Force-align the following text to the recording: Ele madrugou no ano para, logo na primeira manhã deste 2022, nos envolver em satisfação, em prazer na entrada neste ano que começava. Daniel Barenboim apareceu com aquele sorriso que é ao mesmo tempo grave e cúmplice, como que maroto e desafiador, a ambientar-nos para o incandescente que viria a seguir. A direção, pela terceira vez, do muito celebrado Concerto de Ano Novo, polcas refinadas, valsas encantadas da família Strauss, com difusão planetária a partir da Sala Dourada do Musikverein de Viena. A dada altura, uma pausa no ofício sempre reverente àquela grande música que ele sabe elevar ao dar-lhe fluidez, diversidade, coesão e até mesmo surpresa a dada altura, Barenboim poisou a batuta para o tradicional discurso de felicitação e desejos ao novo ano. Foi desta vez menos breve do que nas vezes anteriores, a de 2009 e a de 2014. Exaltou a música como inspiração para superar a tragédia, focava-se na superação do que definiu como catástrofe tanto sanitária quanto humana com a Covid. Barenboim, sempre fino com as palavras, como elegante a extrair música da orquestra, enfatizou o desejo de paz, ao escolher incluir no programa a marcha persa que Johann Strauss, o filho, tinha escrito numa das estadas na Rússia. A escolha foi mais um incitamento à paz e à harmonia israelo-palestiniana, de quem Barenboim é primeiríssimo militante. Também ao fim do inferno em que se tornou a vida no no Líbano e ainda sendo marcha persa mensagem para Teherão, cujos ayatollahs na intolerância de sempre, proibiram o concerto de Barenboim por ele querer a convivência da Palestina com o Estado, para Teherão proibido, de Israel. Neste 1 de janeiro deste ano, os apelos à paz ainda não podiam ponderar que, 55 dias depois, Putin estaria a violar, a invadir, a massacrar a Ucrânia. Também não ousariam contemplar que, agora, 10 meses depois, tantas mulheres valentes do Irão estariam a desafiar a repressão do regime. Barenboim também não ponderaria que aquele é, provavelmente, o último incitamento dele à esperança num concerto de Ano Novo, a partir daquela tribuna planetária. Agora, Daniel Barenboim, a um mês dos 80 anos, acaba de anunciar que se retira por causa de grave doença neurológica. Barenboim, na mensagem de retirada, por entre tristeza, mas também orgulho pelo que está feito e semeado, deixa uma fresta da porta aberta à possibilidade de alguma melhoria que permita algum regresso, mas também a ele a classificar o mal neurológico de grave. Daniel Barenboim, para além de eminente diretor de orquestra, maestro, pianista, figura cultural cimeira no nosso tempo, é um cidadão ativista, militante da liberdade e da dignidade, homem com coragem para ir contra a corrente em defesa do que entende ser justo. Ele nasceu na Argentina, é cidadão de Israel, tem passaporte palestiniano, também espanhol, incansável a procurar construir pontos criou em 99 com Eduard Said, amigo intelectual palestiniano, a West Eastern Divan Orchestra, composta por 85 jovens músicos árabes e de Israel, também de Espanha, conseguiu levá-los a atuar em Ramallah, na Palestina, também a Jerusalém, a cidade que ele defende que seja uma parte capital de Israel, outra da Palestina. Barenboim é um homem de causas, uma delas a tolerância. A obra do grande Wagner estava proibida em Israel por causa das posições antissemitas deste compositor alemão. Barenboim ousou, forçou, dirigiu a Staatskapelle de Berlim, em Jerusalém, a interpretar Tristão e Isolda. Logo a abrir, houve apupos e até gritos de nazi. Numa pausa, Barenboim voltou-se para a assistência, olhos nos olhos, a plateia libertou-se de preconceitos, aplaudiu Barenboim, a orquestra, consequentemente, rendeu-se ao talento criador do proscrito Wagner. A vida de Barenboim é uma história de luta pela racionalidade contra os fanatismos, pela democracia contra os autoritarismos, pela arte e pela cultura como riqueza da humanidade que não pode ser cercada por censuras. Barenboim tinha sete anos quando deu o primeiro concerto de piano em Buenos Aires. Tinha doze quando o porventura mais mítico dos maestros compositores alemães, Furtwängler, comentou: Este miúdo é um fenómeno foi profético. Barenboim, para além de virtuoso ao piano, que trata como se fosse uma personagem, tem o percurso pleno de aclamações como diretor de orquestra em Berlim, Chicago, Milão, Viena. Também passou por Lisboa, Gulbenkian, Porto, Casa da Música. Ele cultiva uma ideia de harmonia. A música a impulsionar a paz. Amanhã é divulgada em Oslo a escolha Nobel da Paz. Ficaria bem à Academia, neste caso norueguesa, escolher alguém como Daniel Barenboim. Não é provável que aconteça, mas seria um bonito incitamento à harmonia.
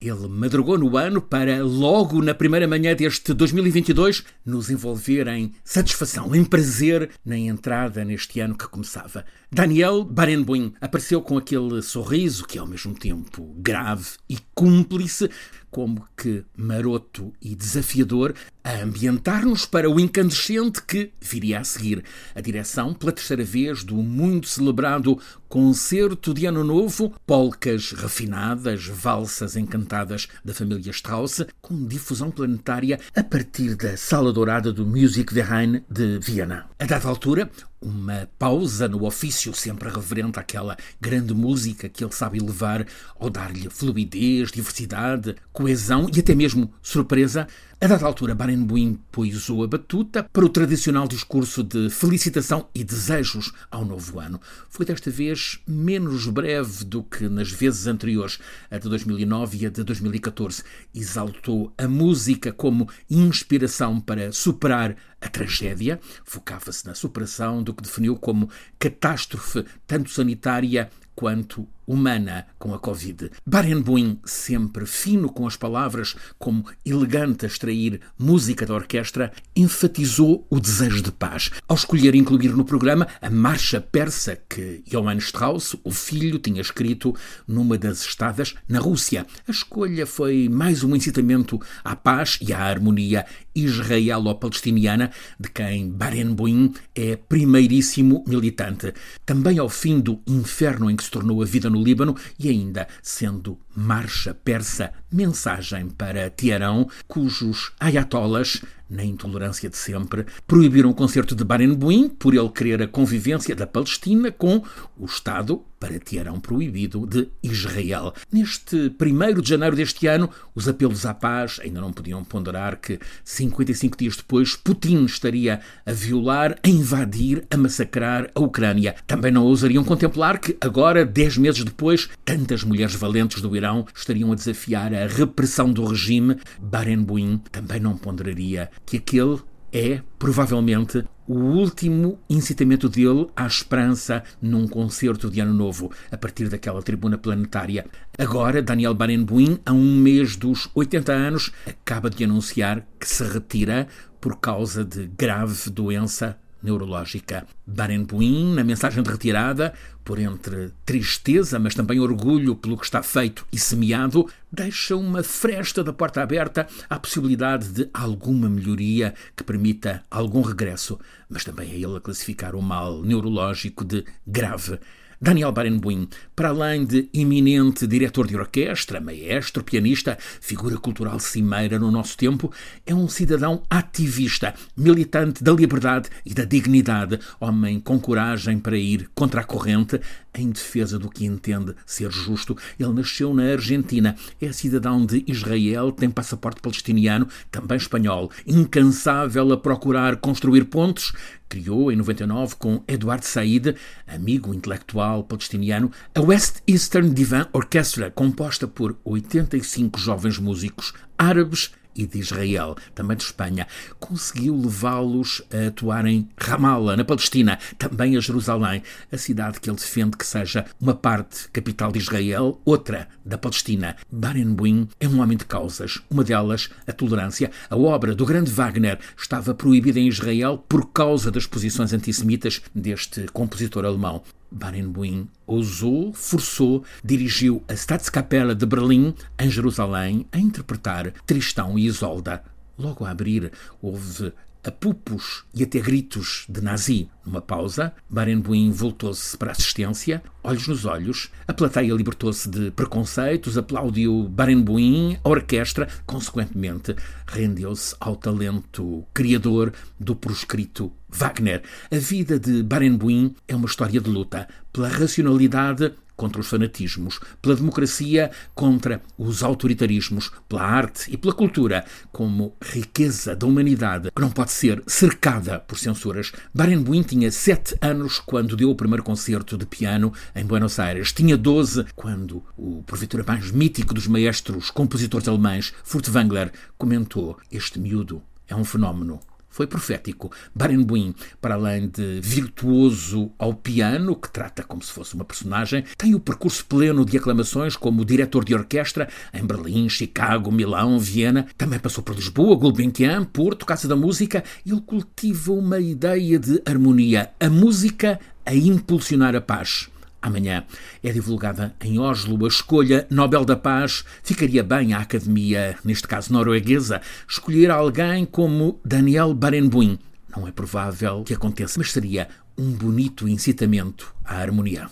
Ele 0.00 0.28
madrugou 0.28 0.78
no 0.78 0.96
ano 0.96 1.20
para, 1.20 1.60
logo 1.60 2.22
na 2.22 2.32
primeira 2.32 2.68
manhã 2.68 2.94
deste 2.94 3.34
2022, 3.34 4.22
nos 4.46 4.70
envolver 4.70 5.26
em 5.26 5.52
satisfação, 5.64 6.32
em 6.36 6.44
prazer 6.44 7.10
na 7.26 7.36
entrada 7.36 8.04
neste 8.04 8.38
ano 8.38 8.56
que 8.56 8.68
começava. 8.68 9.24
Daniel 9.50 10.04
Barenboim 10.04 10.72
apareceu 10.80 11.20
com 11.20 11.36
aquele 11.36 11.82
sorriso 11.82 12.46
que 12.46 12.58
é 12.58 12.60
ao 12.60 12.66
mesmo 12.68 12.94
tempo 12.94 13.52
grave 13.58 14.10
e 14.30 14.38
cúmplice, 14.54 15.28
como 15.70 16.06
que 16.16 16.44
maroto 16.56 17.32
e 17.40 17.54
desafiador, 17.54 18.34
a 18.64 18.82
ambientar-nos 18.82 19.64
para 19.64 19.88
o 19.88 19.98
incandescente 19.98 20.82
que 20.82 21.10
viria 21.20 21.60
a 21.60 21.64
seguir. 21.64 22.04
A 22.34 22.40
direção, 22.40 22.92
pela 22.92 23.12
terceira 23.12 23.44
vez, 23.44 23.82
do 23.82 23.96
muito 23.96 24.48
celebrado 24.48 25.18
Concerto 25.48 26.34
de 26.34 26.44
Ano 26.44 26.62
Novo, 26.62 27.14
polcas 27.26 27.92
refinadas, 27.92 28.84
valsas 28.84 29.56
encantadas 29.56 30.28
da 30.44 30.52
família 30.52 30.90
Strauss, 30.90 31.46
com 31.62 31.86
difusão 31.86 32.30
planetária 32.30 33.00
a 33.16 33.24
partir 33.24 33.74
da 33.74 33.96
Sala 33.96 34.32
Dourada 34.32 34.70
do 34.70 34.84
Musikverein 34.84 35.82
de 35.88 36.18
Viena. 36.18 36.66
A 36.78 36.84
dada 36.84 37.08
altura, 37.08 37.50
uma 37.80 38.28
pausa 38.38 38.88
no 38.88 39.04
ofício 39.04 39.54
sempre 39.54 39.88
reverente 39.88 40.38
àquela 40.38 40.76
grande 41.00 41.32
música 41.34 41.88
que 41.88 42.02
ele 42.04 42.12
sabe 42.12 42.38
elevar 42.38 42.86
ao 43.18 43.30
dar-lhe 43.30 43.70
fluidez, 43.70 44.50
diversidade, 44.50 45.36
coesão 45.52 46.10
e 46.14 46.20
até 46.20 46.34
mesmo 46.34 46.72
surpresa 46.82 47.46
a 47.80 47.86
dada 47.86 48.04
altura, 48.06 48.34
Barenboim 48.34 48.98
poisou 49.12 49.62
a 49.62 49.68
batuta 49.68 50.24
para 50.32 50.44
o 50.44 50.48
tradicional 50.48 51.06
discurso 51.06 51.62
de 51.62 51.88
felicitação 51.88 52.68
e 52.74 52.82
desejos 52.82 53.52
ao 53.70 53.84
novo 53.84 54.18
ano. 54.18 54.40
Foi 54.68 54.84
desta 54.84 55.12
vez 55.12 55.60
menos 55.64 56.26
breve 56.26 56.84
do 56.84 57.04
que 57.04 57.28
nas 57.28 57.52
vezes 57.52 57.86
anteriores, 57.86 58.40
a 58.68 58.78
de 58.78 58.88
2009 58.88 59.58
e 59.58 59.66
a 59.66 59.70
de 59.70 59.84
2014. 59.84 60.64
Exaltou 60.92 61.72
a 61.78 61.86
música 61.86 62.52
como 62.52 62.88
inspiração 63.08 64.00
para 64.00 64.32
superar 64.32 64.96
a 65.20 65.28
tragédia, 65.28 66.00
focava-se 66.24 66.84
na 66.84 66.96
superação 66.96 67.62
do 67.62 67.72
que 67.72 67.84
definiu 67.84 68.16
como 68.16 68.50
catástrofe 68.76 69.64
tanto 69.86 70.10
sanitária 70.10 70.90
quanto 71.14 71.64
humana 71.88 72.46
com 72.58 72.74
a 72.74 72.78
Covid. 72.78 73.30
Barenboim, 73.44 74.20
sempre 74.24 74.84
fino 74.84 75.30
com 75.30 75.46
as 75.46 75.56
palavras, 75.56 76.14
como 76.38 76.66
elegante 76.84 77.46
a 77.46 77.48
extrair 77.48 78.00
música 78.18 78.66
da 78.66 78.74
orquestra, 78.74 79.32
enfatizou 79.56 80.46
o 80.50 80.60
desejo 80.60 81.02
de 81.02 81.10
paz, 81.10 81.50
ao 81.66 81.74
escolher 81.74 82.14
incluir 82.14 82.54
no 82.54 82.64
programa 82.64 83.08
a 83.22 83.30
marcha 83.30 83.80
persa 83.80 84.38
que 84.48 84.82
Johann 84.86 85.16
Strauss, 85.18 85.74
o 85.82 85.90
filho, 85.90 86.38
tinha 86.38 86.60
escrito 86.60 87.14
numa 87.46 87.78
das 87.78 88.02
estadas 88.02 88.54
na 88.68 88.78
Rússia. 88.78 89.26
A 89.46 89.50
escolha 89.50 90.06
foi 90.06 90.48
mais 90.48 90.84
um 90.84 90.94
incitamento 90.94 91.58
à 91.82 91.96
paz 91.96 92.38
e 92.42 92.52
à 92.52 92.60
harmonia 92.60 93.24
israelo-palestiniana, 93.54 95.10
de 95.38 95.48
quem 95.48 95.90
Barenboim 95.90 96.74
é 96.94 97.16
primeiríssimo 97.16 98.24
militante. 98.26 98.92
Também 99.24 99.58
ao 99.58 99.68
fim 99.68 99.98
do 99.98 100.20
inferno 100.26 100.90
em 100.90 100.96
que 100.96 101.04
se 101.04 101.10
tornou 101.10 101.42
a 101.42 101.46
vida 101.46 101.70
no 101.70 101.77
no 101.78 101.84
Líbano 101.84 102.16
e 102.38 102.48
ainda 102.48 102.88
sendo 103.02 103.58
marcha 103.74 104.34
persa 104.34 104.92
mensagem 105.10 105.88
para 105.88 106.30
Teherão, 106.30 106.88
cujos 107.06 107.72
ayatollahs 107.80 108.60
na 108.88 109.04
intolerância 109.04 109.68
de 109.68 109.76
sempre, 109.76 110.24
proibiram 110.46 110.90
o 110.90 110.94
concerto 110.94 111.34
de 111.34 111.44
Barenboim 111.44 112.08
por 112.08 112.34
ele 112.34 112.48
querer 112.48 112.82
a 112.82 112.88
convivência 112.88 113.54
da 113.54 113.66
Palestina 113.66 114.32
com 114.32 114.62
o 114.96 115.04
Estado, 115.04 115.62
para 115.78 115.98
Teherão 116.00 116.40
proibido, 116.40 117.06
de 117.06 117.28
Israel. 117.40 118.12
Neste 118.32 118.92
1 119.00 119.40
de 119.40 119.48
janeiro 119.48 119.76
deste 119.76 120.08
ano, 120.08 120.28
os 120.52 120.68
apelos 120.68 121.06
à 121.06 121.14
paz 121.14 121.60
ainda 121.62 121.80
não 121.80 121.92
podiam 121.92 122.24
ponderar 122.24 122.80
que, 122.80 122.98
55 123.24 123.96
dias 123.96 124.16
depois, 124.16 124.56
Putin 124.56 125.04
estaria 125.04 125.60
a 125.86 125.92
violar, 125.92 126.58
a 126.64 126.68
invadir, 126.68 127.46
a 127.48 127.56
massacrar 127.56 128.28
a 128.34 128.40
Ucrânia. 128.40 128.96
Também 129.06 129.30
não 129.30 129.44
ousariam 129.44 129.84
contemplar 129.84 130.40
que, 130.40 130.56
agora, 130.60 131.06
10 131.06 131.38
meses 131.38 131.62
depois, 131.62 132.08
tantas 132.24 132.64
mulheres 132.64 132.96
valentes 132.96 133.40
do 133.40 133.54
Irão 133.54 133.86
estariam 133.94 134.32
a 134.32 134.34
desafiar 134.34 134.92
a 134.92 134.97
repressão 135.06 135.72
do 135.72 135.84
regime. 135.84 136.36
Barenboim 136.60 137.38
também 137.50 137.80
não 137.80 137.96
ponderaria 137.96 138.70
que 138.84 138.96
aquele 138.96 139.40
é, 139.72 140.00
provavelmente, 140.18 141.04
o 141.26 141.34
último 141.34 142.18
incitamento 142.28 142.88
dele 142.88 143.26
à 143.36 143.46
esperança 143.46 144.22
num 144.40 144.66
concerto 144.66 145.30
de 145.30 145.40
Ano 145.40 145.52
Novo, 145.52 145.92
a 146.10 146.16
partir 146.16 146.48
daquela 146.48 146.82
tribuna 146.82 147.18
planetária. 147.18 147.84
Agora, 148.18 148.62
Daniel 148.62 148.94
Barenboim, 148.94 149.58
a 149.66 149.72
um 149.72 149.96
mês 149.96 150.36
dos 150.36 150.70
80 150.74 151.12
anos, 151.12 151.52
acaba 151.66 152.08
de 152.08 152.24
anunciar 152.24 152.86
que 152.98 153.06
se 153.06 153.22
retira 153.24 153.86
por 154.20 154.40
causa 154.40 154.84
de 154.84 155.06
grave 155.06 155.70
doença 155.70 156.38
neurológica. 156.62 157.46
Barenboim, 157.66 158.54
na 158.54 158.64
mensagem 158.64 159.02
de 159.02 159.10
retirada, 159.10 159.72
por 160.04 160.18
entre 160.18 160.72
tristeza, 160.84 161.58
mas 161.58 161.74
também 161.74 162.00
orgulho 162.00 162.56
pelo 162.56 162.78
que 162.78 162.84
está 162.84 163.02
feito 163.02 163.46
e 163.52 163.58
semeado, 163.58 164.26
deixa 164.50 164.96
uma 164.96 165.22
fresta 165.22 165.84
da 165.84 165.92
porta 165.92 166.22
aberta 166.22 166.66
à 166.88 166.98
possibilidade 166.98 167.68
de 167.68 167.90
alguma 167.92 168.48
melhoria 168.48 169.14
que 169.36 169.44
permita 169.44 170.02
algum 170.10 170.40
regresso, 170.40 170.98
mas 171.28 171.44
também 171.44 171.70
a 171.70 171.74
ele 171.74 171.96
a 171.96 172.00
classificar 172.00 172.54
o 172.54 172.62
mal 172.62 173.02
neurológico 173.02 173.84
de 173.84 174.04
grave. 174.26 174.78
Daniel 175.20 175.50
Barenboim, 175.50 176.08
para 176.36 176.50
além 176.50 176.84
de 176.84 177.08
eminente 177.12 177.88
diretor 177.88 178.28
de 178.28 178.36
orquestra, 178.36 179.00
maestro, 179.00 179.64
pianista, 179.64 180.16
figura 180.40 180.76
cultural 180.76 181.18
cimeira 181.18 181.76
no 181.76 181.90
nosso 181.90 182.16
tempo, 182.16 182.52
é 182.86 182.94
um 182.94 183.08
cidadão 183.08 183.62
ativista, 183.68 184.54
militante 184.76 185.42
da 185.42 185.52
liberdade 185.52 186.08
e 186.24 186.32
da 186.32 186.44
dignidade, 186.44 187.18
homem 187.40 187.80
com 187.80 187.98
coragem 187.98 188.60
para 188.60 188.78
ir 188.78 189.10
contra 189.12 189.40
a 189.40 189.44
corrente 189.44 190.00
em 190.32 190.50
defesa 190.50 190.98
do 191.00 191.10
que 191.10 191.26
entende 191.26 191.74
ser 191.84 192.12
justo. 192.12 192.56
Ele 192.78 192.92
nasceu 192.92 193.34
na 193.34 193.42
Argentina, 193.42 194.14
é 194.40 194.52
cidadão 194.52 195.04
de 195.04 195.24
Israel, 195.26 195.90
tem 195.90 196.08
passaporte 196.08 196.60
palestiniano, 196.60 197.26
também 197.50 197.76
espanhol, 197.76 198.30
incansável 198.46 199.52
a 199.52 199.56
procurar 199.56 200.16
construir 200.16 200.66
pontos 200.66 201.12
criou 201.48 201.90
em 201.90 201.96
99 201.96 202.56
com 202.56 202.82
Eduard 202.86 203.24
Said, 203.24 203.76
amigo 204.06 204.52
intelectual 204.54 205.24
palestiniano, 205.24 205.90
a 206.14 206.20
West 206.20 206.58
Eastern 206.66 207.10
Divan 207.10 207.48
Orchestra, 207.52 208.10
composta 208.10 208.68
por 208.68 208.96
85 209.04 209.98
jovens 209.98 210.38
músicos 210.38 210.92
árabes 211.16 211.72
e 211.98 212.06
de 212.06 212.20
Israel, 212.20 212.76
também 212.94 213.16
de 213.16 213.24
Espanha, 213.24 213.66
conseguiu 213.98 214.56
levá-los 214.56 215.42
a 215.52 215.66
atuar 215.66 216.06
em 216.06 216.28
Ramallah, 216.38 216.96
na 216.96 217.04
Palestina, 217.04 217.58
também 217.76 218.16
a 218.16 218.20
Jerusalém, 218.20 218.82
a 219.12 219.18
cidade 219.18 219.60
que 219.60 219.68
ele 219.68 219.76
defende 219.76 220.16
que 220.16 220.26
seja 220.26 220.64
uma 220.80 220.94
parte 220.94 221.48
capital 221.50 221.90
de 221.90 221.98
Israel, 221.98 222.60
outra 222.64 223.08
da 223.24 223.36
Palestina. 223.36 223.96
Barenboim 224.10 224.88
é 225.00 225.08
um 225.08 225.20
homem 225.20 225.36
de 225.36 225.44
causas, 225.44 226.00
uma 226.08 226.22
delas 226.22 226.70
a 226.86 226.92
tolerância. 226.92 227.50
A 227.68 227.76
obra 227.76 228.14
do 228.14 228.24
grande 228.24 228.50
Wagner 228.50 228.98
estava 229.16 229.52
proibida 229.52 229.98
em 229.98 230.08
Israel 230.08 230.64
por 230.68 230.92
causa 230.92 231.30
das 231.30 231.46
posições 231.46 231.92
antissemitas 231.92 232.62
deste 232.74 233.26
compositor 233.32 233.84
alemão. 233.84 234.22
Barenboim 234.50 235.28
ousou, 235.46 236.12
forçou, 236.12 236.84
dirigiu 237.04 237.62
a 237.68 237.74
Staatskapelle 237.74 238.54
de 238.54 238.66
Berlim, 238.66 239.14
em 239.38 239.50
Jerusalém, 239.50 240.26
a 240.32 240.38
interpretar 240.38 241.12
Tristão 241.26 241.78
e 241.78 241.86
Isolda. 241.86 242.42
Logo 242.78 243.04
a 243.04 243.10
abrir, 243.10 243.52
houve 243.82 244.32
apupos 244.64 245.44
e 245.54 245.62
até 245.62 245.80
gritos 245.80 246.46
de 246.48 246.60
nazi. 246.60 247.10
Numa 247.28 247.42
pausa, 247.42 247.92
Barenboim 248.08 248.70
voltou-se 248.70 249.36
para 249.36 249.50
a 249.50 249.52
assistência, 249.52 250.22
olhos 250.42 250.66
nos 250.66 250.86
olhos, 250.86 251.28
a 251.46 251.52
plateia 251.52 251.92
libertou-se 251.92 252.48
de 252.48 252.70
preconceitos, 252.70 253.58
aplaudiu 253.58 254.26
Barenboim, 254.30 255.18
a 255.22 255.28
orquestra, 255.28 255.86
consequentemente, 256.06 256.96
rendeu-se 257.26 257.94
ao 258.00 258.16
talento 258.16 259.04
criador 259.12 259.74
do 260.00 260.16
proscrito 260.16 260.90
Wagner. 261.10 261.62
A 261.92 261.98
vida 261.98 262.40
de 262.40 262.62
Barenboim 262.62 263.36
é 263.46 263.54
uma 263.54 263.66
história 263.66 264.00
de 264.00 264.08
luta 264.08 264.48
pela 264.72 264.88
racionalidade 264.88 265.92
contra 266.18 266.40
os 266.40 266.48
fanatismos, 266.48 267.20
pela 267.40 267.54
democracia 267.54 268.30
contra 268.52 269.00
os 269.16 269.44
autoritarismos, 269.44 270.32
pela 270.48 270.62
arte 270.62 271.08
e 271.12 271.16
pela 271.16 271.32
cultura 271.32 271.84
como 272.10 272.56
riqueza 272.60 273.36
da 273.36 273.46
humanidade 273.46 274.10
que 274.10 274.20
não 274.20 274.28
pode 274.28 274.50
ser 274.50 274.82
cercada 274.86 275.60
por 275.60 275.78
censuras. 275.78 276.32
Barenboim 276.52 277.02
tinha 277.02 277.17
sete 277.30 277.76
anos 277.80 278.20
quando 278.20 278.56
deu 278.56 278.70
o 278.70 278.76
primeiro 278.76 279.02
concerto 279.02 279.58
de 279.58 279.66
piano 279.66 280.12
em 280.34 280.44
Buenos 280.44 280.78
Aires. 280.78 281.12
Tinha 281.12 281.36
doze 281.36 281.84
quando 281.96 282.44
o 282.56 282.82
porventura 282.84 283.24
mais 283.26 283.50
mítico 283.50 283.92
dos 283.92 284.06
maestros 284.06 284.70
compositores 284.70 285.26
alemães, 285.26 285.74
Furtwängler, 285.82 286.52
comentou: 286.78 287.36
Este 287.50 287.80
miúdo 287.80 288.22
é 288.46 288.54
um 288.54 288.64
fenómeno 288.64 289.20
foi 289.48 289.66
profético. 289.66 290.30
Barenboim, 290.54 291.14
para 291.40 291.54
além 291.54 291.88
de 291.88 292.20
virtuoso 292.20 293.32
ao 293.38 293.54
piano, 293.54 294.14
que 294.14 294.30
trata 294.30 294.62
como 294.62 294.82
se 294.82 294.92
fosse 294.92 295.14
uma 295.14 295.24
personagem, 295.24 295.84
tem 295.96 296.14
o 296.14 296.20
percurso 296.20 296.64
pleno 296.66 297.04
de 297.04 297.16
aclamações 297.16 297.76
como 297.76 298.04
diretor 298.04 298.44
de 298.44 298.54
orquestra 298.54 299.08
em 299.32 299.44
Berlim, 299.44 299.88
Chicago, 299.88 300.52
Milão, 300.52 300.98
Viena. 300.98 301.46
Também 301.56 301.78
passou 301.78 302.04
por 302.04 302.14
Lisboa, 302.14 302.56
Gulbenkian, 302.56 303.24
Porto, 303.24 303.66
Casa 303.66 303.88
da 303.88 303.96
Música. 303.96 304.44
Ele 304.66 304.80
cultiva 304.80 305.52
uma 305.52 305.80
ideia 305.80 306.38
de 306.38 306.62
harmonia. 306.64 307.30
A 307.40 307.48
música 307.48 308.20
a 308.46 308.54
impulsionar 308.54 309.34
a 309.36 309.40
paz. 309.40 309.88
Amanhã 310.20 310.64
é 311.02 311.12
divulgada 311.12 311.74
em 311.80 311.98
Oslo 311.98 312.44
a 312.44 312.48
escolha 312.48 313.06
Nobel 313.08 313.44
da 313.44 313.56
Paz. 313.56 314.04
Ficaria 314.22 314.62
bem 314.62 314.92
à 314.92 315.00
Academia, 315.00 315.76
neste 315.84 316.06
caso 316.06 316.32
norueguesa, 316.32 317.00
escolher 317.28 317.70
alguém 317.70 318.24
como 318.24 318.80
Daniel 318.84 319.32
Barenboim. 319.32 319.98
Não 320.36 320.46
é 320.46 320.52
provável 320.52 321.24
que 321.24 321.34
aconteça, 321.34 321.78
mas 321.78 321.92
seria 321.92 322.28
um 322.56 322.70
bonito 322.72 323.28
incitamento 323.28 324.14
à 324.24 324.36
harmonia. 324.36 324.86